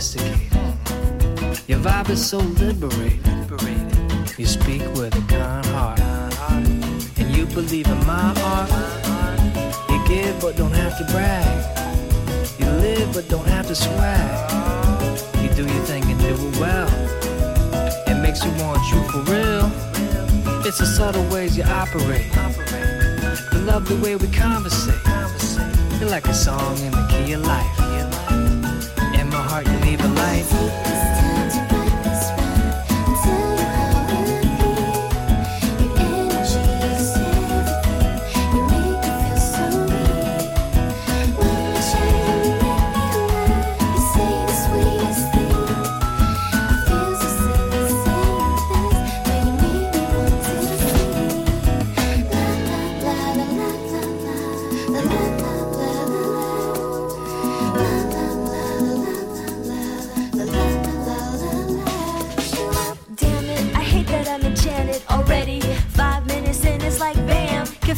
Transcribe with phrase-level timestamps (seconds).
[0.00, 3.20] Your vibe is so liberated.
[4.38, 6.00] You speak with a kind heart.
[7.18, 8.70] And you believe in my art.
[9.90, 11.52] You give but don't have to brag.
[12.58, 14.50] You live but don't have to swag.
[15.42, 16.88] You do your thing and do it well.
[18.08, 19.70] It makes you want you for real.
[20.64, 22.34] It's the subtle ways you operate.
[23.52, 24.94] You love the way we conversate.
[26.00, 27.79] You're like a song in the key of life
[29.62, 30.99] heart, you leave a life.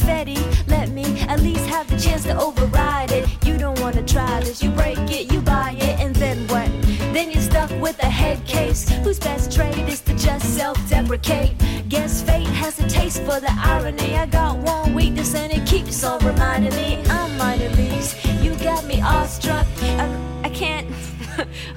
[0.02, 0.38] confetti.
[0.66, 3.28] Let me at least have the chance to override it.
[3.46, 6.68] You don't wanna try this, you break it, you buy it, and then what?
[7.14, 11.52] Then you're stuck with a head case whose best trade is to just self deprecate.
[11.88, 14.16] Guess fate has a taste for the irony.
[14.16, 18.16] I got one weakness and it keeps on reminding me I'm my leagues.
[18.42, 19.66] You got me awestruck.
[19.82, 20.06] I,
[20.44, 20.88] I can't.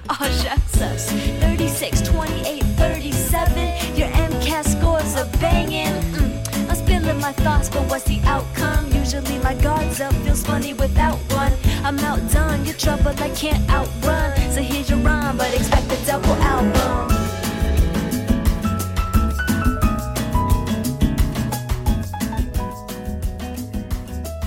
[0.10, 1.55] oh, shut us.
[7.46, 8.90] Thoughts, but what's the outcome?
[8.92, 11.54] Usually my guard's up, feels funny without one.
[11.86, 14.34] I'm outdone, you're trouble I can't outrun.
[14.50, 17.14] So here's your rhyme, but expect a double album.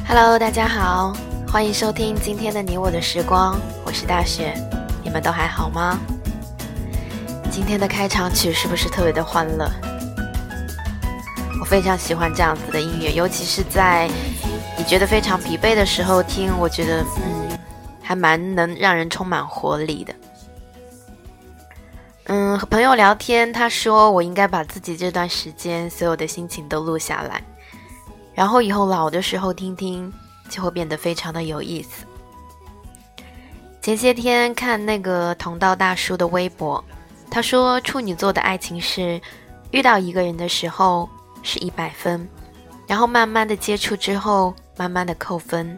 [0.09, 1.13] Hello，大家好，
[1.47, 4.53] 欢迎收听今天的你我的时光，我是大雪，
[5.05, 6.01] 你们都还好吗？
[7.49, 9.71] 今天的开场曲是不是特别的欢乐？
[11.69, 14.09] 非常喜欢这样子的音乐，尤其是在
[14.79, 17.59] 你觉得非常疲惫的时候听，我觉得嗯，
[18.03, 20.15] 还蛮能让人充满活力的。
[22.25, 27.43] 嗯，和朋友聊天，他说我应该把自己这段时间所有的心情都录下来，
[28.35, 30.11] 然后以后老的时候听听，
[30.49, 32.07] 就会变得非常的有意思。
[33.83, 36.83] 前些天看那个同道大叔的微博。
[37.31, 39.21] 他说：“处女座的爱情是，
[39.71, 41.07] 遇到一个人的时候
[41.43, 42.29] 是一百分，
[42.87, 45.77] 然后慢慢的接触之后，慢慢的扣分。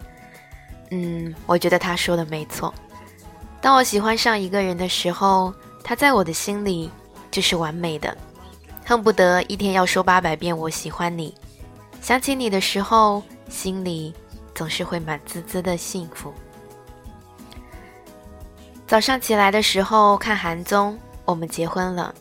[0.90, 2.72] 嗯，我觉得他说的没错。
[3.60, 5.52] 当我喜欢上一个人的时候，
[5.84, 6.90] 他在我的心里
[7.30, 8.16] 就是完美的，
[8.84, 11.34] 恨不得一天要说八百遍我喜欢你。
[12.00, 14.14] 想起你的时候，心里
[14.54, 16.32] 总是会满滋滋的幸福。
[18.86, 22.12] 早上起来的时候看韩综。”我们结婚了，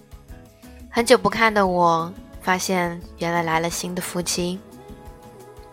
[0.87, 2.13] 很久不看的我
[2.49, 4.57] 发现，原来来了新的夫妻。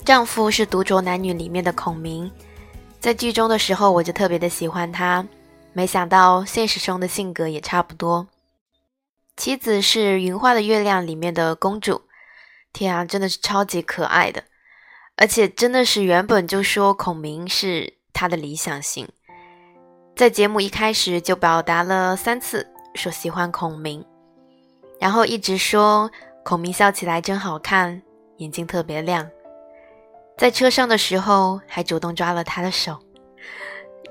[0.04, 2.30] 丈夫是《独酌男女》里面的孔明，
[3.00, 5.26] 在剧中的时候我就特别的喜欢他，
[5.72, 8.26] 没想到现实中的性格也差不多。
[9.38, 12.02] 妻子是《云画的月亮》里面的公主，
[12.74, 14.44] 天啊，真的是超级可爱的，
[15.16, 19.08] 而且真的是原本就说孔明是他的理想型，
[20.14, 22.66] 在节目一开始就表达了三次。
[22.94, 24.04] 说喜欢孔明，
[25.00, 26.10] 然后一直说
[26.46, 28.00] 孔明笑起来真好看，
[28.36, 29.28] 眼睛特别亮。
[30.38, 32.96] 在车上的时候还主动抓了他的手，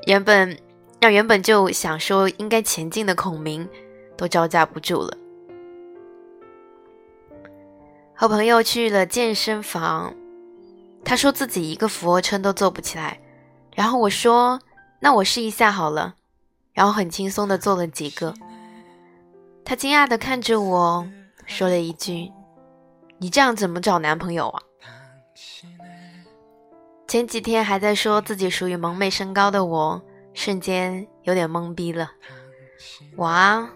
[0.05, 0.59] 原本
[0.99, 3.65] 让原本就想说应该前进的孔明
[4.17, 5.17] 都招架不住了。
[8.13, 10.13] 和朋友去了健身房，
[11.05, 13.17] 他说自己一个俯卧撑都做不起来，
[13.73, 14.59] 然后我说
[14.99, 16.15] 那我试一下好了，
[16.73, 18.33] 然后很轻松的做了几个。
[19.63, 21.07] 他惊讶的看着我，
[21.45, 22.31] 说了一句
[23.17, 24.61] ：“你这样怎么找男朋友啊？”
[27.07, 30.01] 前几天还在说自己属于萌妹身高的我，
[30.33, 32.11] 瞬间有点懵逼了。
[33.15, 33.69] 我啊，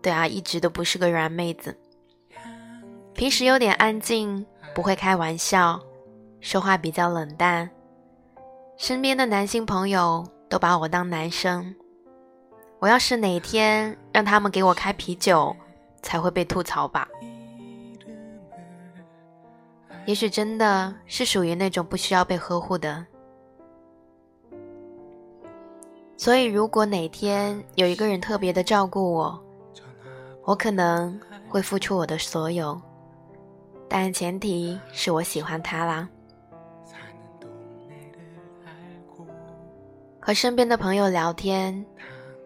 [0.00, 1.76] 对啊，一直都不是个软妹子。
[3.12, 5.80] 平时有点安静，不会开玩笑，
[6.40, 7.68] 说话比较冷淡。
[8.76, 11.74] 身边的男性朋友都把我当男生。
[12.78, 15.54] 我要是哪天让他们给我开啤酒，
[16.04, 17.08] 才会被吐槽吧。
[20.06, 23.04] 也许真的是属于那种不需要被呵护的，
[26.14, 29.42] 所以如果哪天有一个人特别的照顾我，
[30.44, 31.18] 我可能
[31.48, 32.78] 会付出我的所有，
[33.88, 36.06] 但前提是我喜欢他啦。
[40.20, 41.84] 和身边的朋友聊天，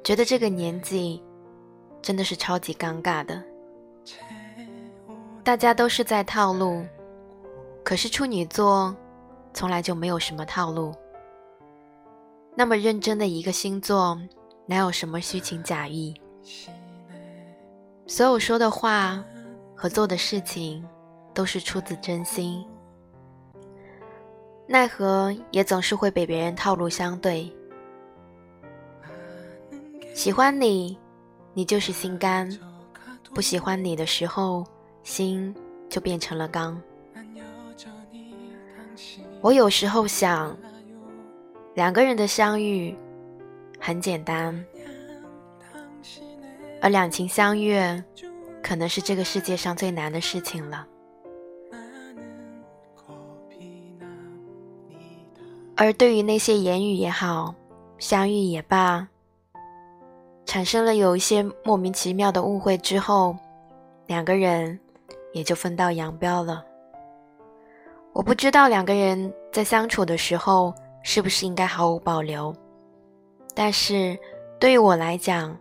[0.05, 1.21] 觉得这个年纪
[2.01, 3.43] 真的是超级尴尬的，
[5.49, 6.85] 大家都是在套路。
[7.83, 8.95] 可是处女座
[9.55, 10.95] 从来就没有什么套路。
[12.55, 14.21] 那么认真的一个星座，
[14.67, 16.15] 哪有什么虚情假意？
[18.07, 19.25] 所有说的话
[19.75, 20.87] 和做的事情
[21.33, 22.63] 都是出自真心。
[24.67, 27.51] 奈何也总是会被别人套路相对。
[30.13, 30.99] 喜欢你，
[31.55, 32.47] 你就是心肝；
[33.35, 34.63] 不喜欢你的时候，
[35.09, 35.55] 心
[35.89, 36.79] 就变成了钢。
[39.41, 40.55] 我有时候想，
[41.75, 42.95] 两个人的相遇
[43.81, 44.65] 很简单，
[46.83, 48.05] 而两情相悦
[48.63, 50.87] 可能是这个世界上最难的事情了。
[55.75, 57.55] 而对于那些言语也好，
[57.99, 59.09] 相遇也罢，
[60.45, 63.37] 产生了有一些莫名其妙的误会之后，
[64.07, 64.79] 两个人
[65.33, 66.65] 也就分道扬镳了。
[68.13, 72.55] 我不知道两个人在相处的时候是不是应该毫无保留，
[73.55, 74.19] 但是
[74.59, 75.57] 对于我来讲，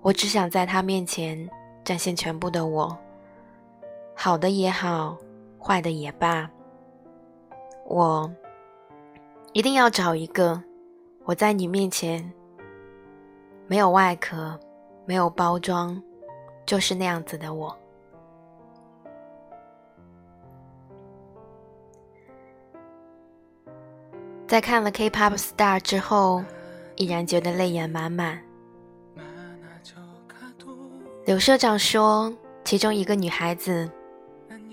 [0.00, 1.48] 我只想在他面前
[1.84, 2.96] 展现全部的我，
[4.14, 5.18] 好的也好，
[5.60, 6.48] 坏的也罢，
[7.84, 8.30] 我
[9.52, 10.62] 一定要找一个
[11.24, 12.32] 我在你面前
[13.66, 14.58] 没有外壳、
[15.04, 16.00] 没有包装，
[16.64, 17.76] 就是那样子的我。
[24.48, 26.42] 在看了《K-pop Star》之后，
[26.96, 28.42] 依然觉得泪眼满满。
[31.26, 32.34] 柳社长说，
[32.64, 33.88] 其中一个女孩子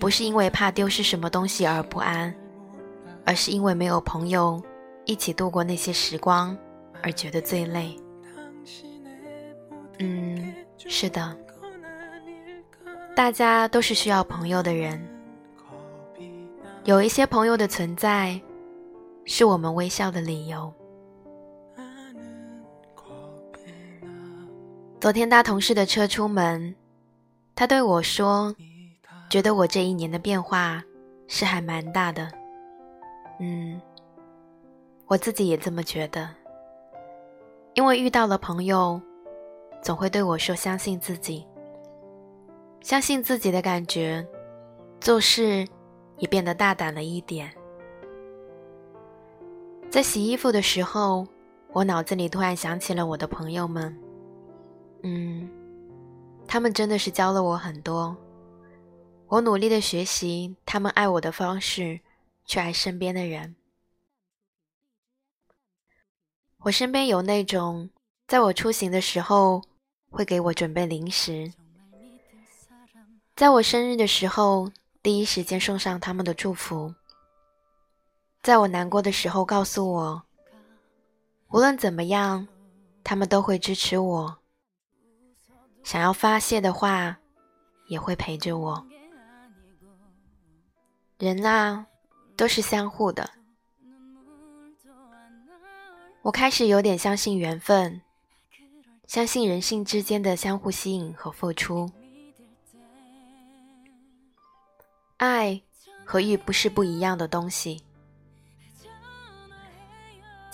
[0.00, 2.34] 不是因为怕丢失什么东西而不安，
[3.26, 4.62] 而是因为没有朋友
[5.04, 6.56] 一起度过那些时光
[7.02, 7.94] 而觉得最累。
[9.98, 11.36] 嗯，是的，
[13.14, 14.98] 大家都是需要朋友的人，
[16.84, 18.40] 有一些朋友的存在。
[19.26, 20.72] 是我们微笑的理由。
[24.98, 26.74] 昨天搭同事的车出门，
[27.54, 28.54] 他对我说
[29.28, 30.82] ：“觉得我这一年的变化
[31.28, 32.30] 是还蛮大的。”
[33.38, 33.80] 嗯，
[35.06, 36.28] 我自己也这么觉得。
[37.74, 39.00] 因为遇到了朋友，
[39.82, 41.46] 总会对我说：“相信自己，
[42.80, 44.26] 相信自己的感觉，
[44.98, 45.66] 做事
[46.16, 47.52] 也变得大胆了一点。”
[49.90, 51.26] 在洗衣服的时候，
[51.72, 53.96] 我脑子里突然想起了我的朋友们。
[55.02, 55.48] 嗯，
[56.46, 58.14] 他们真的是教了我很多。
[59.28, 62.00] 我努力的学习他们爱我的方式，
[62.44, 63.56] 去爱身边的人。
[66.58, 67.88] 我身边有那种
[68.26, 69.62] 在我出行的时候
[70.10, 71.52] 会给我准备零食，
[73.34, 74.70] 在我生日的时候
[75.02, 76.94] 第一时间送上他们的祝福。
[78.46, 80.22] 在我难过的时候，告诉我，
[81.48, 82.46] 无论怎么样，
[83.02, 84.38] 他们都会支持我。
[85.82, 87.18] 想要发泄的话，
[87.88, 88.86] 也会陪着我。
[91.18, 91.88] 人啊，
[92.36, 93.28] 都是相互的。
[96.22, 98.00] 我开始有点相信缘分，
[99.08, 101.90] 相信人性之间的相互吸引和付出。
[105.16, 105.60] 爱
[106.04, 107.82] 和欲不是不一样的东西。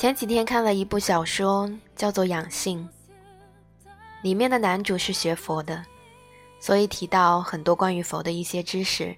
[0.02, 2.88] 前几天看了一部小说，叫做《养性》，
[4.20, 5.80] 里面的男主是学佛的，
[6.58, 9.16] 所以提到很多关于佛的一些知识，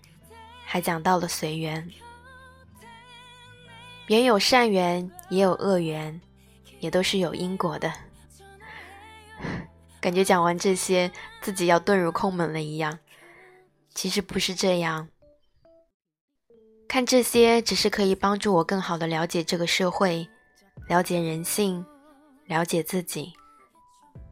[0.67, 1.91] 还讲到了随缘。
[4.09, 6.21] 缘有善缘，也有恶缘，
[6.81, 7.91] 也都是有因果的。
[10.03, 11.11] 感觉讲完这些，
[11.41, 12.99] 自己要遁入空门了一样。
[13.95, 15.09] 其实不是这样，
[16.87, 20.29] 看这些只是可以帮助我更好的了解这个社会。
[20.89, 21.85] 了解人性，
[22.47, 23.33] 了解自己。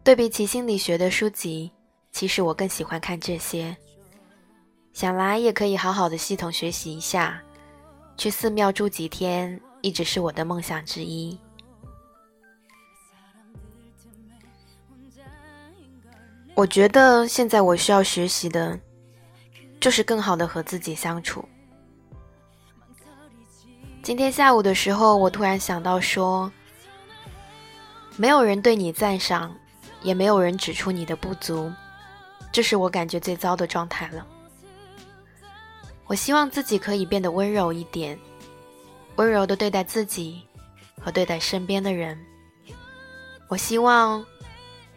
[0.05, 1.71] 对比起心理学的书籍，
[2.11, 3.77] 其实我更喜欢看这些。
[4.93, 7.43] 想来也可以好好的系统学习一下，
[8.17, 11.39] 去寺庙住几天，一直是我的梦想之一。
[16.55, 18.79] 我觉得现在我需要学习的，
[19.81, 21.43] 就是更好的和自己相处。
[24.03, 26.51] 今天下午的时候，我突然想到说，
[28.17, 29.55] 没有人对你赞赏，
[30.03, 31.73] 也没有人指出你的不足，
[32.51, 34.27] 这是我感觉最糟的状态了。
[36.07, 38.19] 我希望自己可以变得温柔一点，
[39.17, 40.43] 温柔的对待自己
[41.01, 42.19] 和对待身边的人。
[43.49, 44.25] 我希望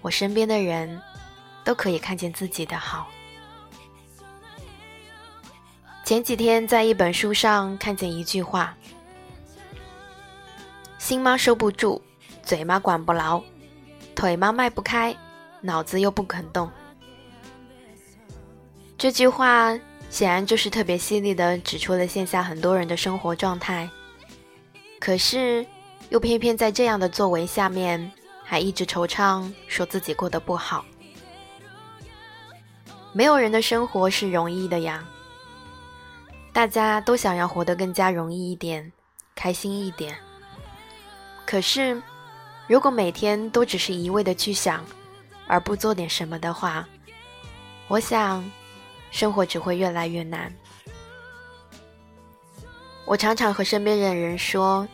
[0.02, 1.02] 我身边的人。
[1.66, 3.08] 都可以看见自己的好。
[6.04, 8.78] 前几天在一本书上看见一句话
[11.06, 12.02] ：“心妈收不住，
[12.42, 13.40] 嘴妈管不牢，
[14.16, 15.16] 腿妈迈不开，
[15.62, 16.68] 脑子又不肯动。”
[18.98, 23.88] 这句话显然就是特别犀利的指出了线下很多人的生活状态，
[25.00, 25.64] 可是
[26.10, 28.12] 又偏偏在这样的作为下面，
[28.44, 30.84] 还一直惆怅，说自己过得不好。
[33.14, 35.08] 没有人的生活是容易的呀，
[36.52, 38.92] 大家都想要活得更加容易一点，
[39.36, 40.18] 开心一点。
[41.46, 42.02] 可是，
[42.68, 44.84] 如果每天都只是一味的去想，
[45.48, 46.88] 而不做点什么的话，
[47.88, 48.44] 我想，
[49.12, 50.54] 生活只会越来越难。
[53.06, 54.88] 我常常和身边的人说：“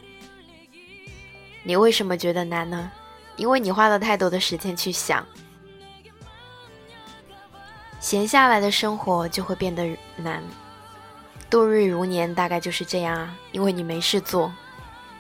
[1.64, 2.92] 你为什么觉得难呢？
[3.38, 5.26] 因为你花了太多的时间去想。”
[8.02, 10.44] 闲下来的生活就会变得难，
[11.50, 14.54] 度日如年大概就是这样啊，因为你没事做，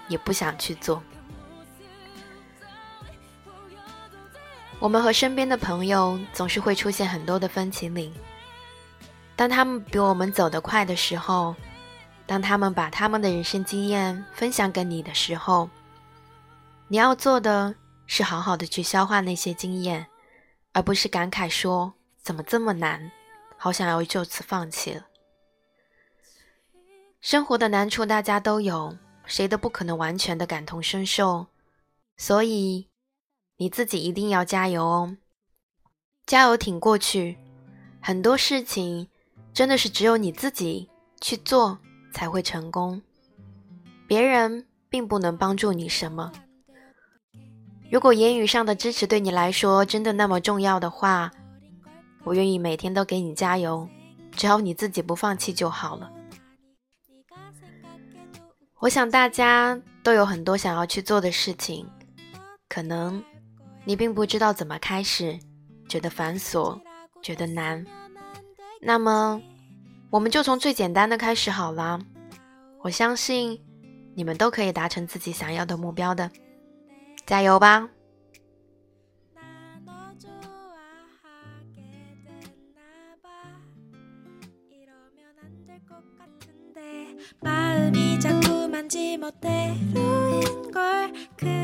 [0.09, 1.01] 也不想去做。
[4.81, 8.11] 我们和身边的朋友总是会出现很多的分歧岭，
[9.35, 11.55] 当他们比我们走得快的时候，
[12.25, 15.69] 当他们把他们的人生经验分享给你的时候，
[16.87, 17.75] 你要做的
[18.07, 20.07] 是好好的去消化那些经验，
[20.73, 21.93] 而不是感慨说。
[22.23, 23.11] 怎么这么难？
[23.57, 25.07] 好想要就此放弃了。
[27.19, 28.95] 生活的难处大家都有，
[29.25, 31.47] 谁都不可能完全的感同身受，
[32.17, 32.87] 所以
[33.61, 35.17] 你自己一定要加油哦，
[36.25, 37.37] 加油挺过去。
[38.01, 39.07] 很多事情
[39.53, 40.89] 真的是只有你自己
[41.19, 41.77] 去做
[42.11, 43.03] 才会成功，
[44.07, 46.31] 别人并不能帮助你什么。
[47.91, 51.31] 如果言语上的支持对你来说真的那么重要的话，
[52.23, 53.87] 我愿意每天都给你加油，
[54.31, 56.11] 只要你自己不放弃就好了。
[58.79, 61.85] 我想大家都有很多想要去做的事情，
[62.67, 63.23] 可能
[63.84, 65.38] 你并不知道怎么开始，
[65.88, 66.80] 觉得繁琐，
[67.22, 67.84] 觉得难。
[68.80, 69.40] 那么，
[70.10, 72.00] 我们就从最简单的开始好了。
[72.82, 73.60] 我相信
[74.14, 76.30] 你们都可以达成自己想要的目标的，
[77.26, 77.88] 加油吧！
[87.40, 91.59] 마음이 자꾸만 지멋대로인 걸 큰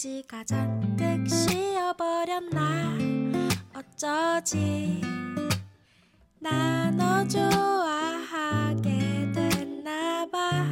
[0.00, 2.96] 쪽지가 잔뜩 씌어버렸나?
[3.74, 5.02] 어쩌지?
[6.40, 8.88] 나 너 좋아하게
[9.34, 10.64] 됐나봐.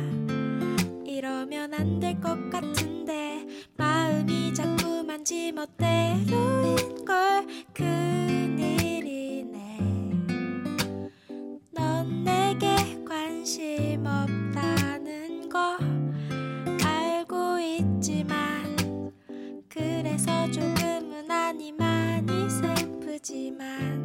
[1.04, 9.78] 이러면 안 될 것 같은데 마음이 자꾸만 지멋대로인 걸 큰일이네.
[11.72, 14.30] 넌 내게 관심 없
[20.18, 23.97] 그래서 조금은 아니 많이 슬프지만